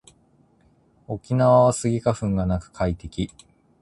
[1.05, 3.29] 沖縄はスギ花粉がなくて快適